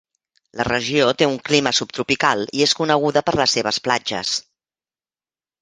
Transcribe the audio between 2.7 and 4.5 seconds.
coneguda per les seves platges.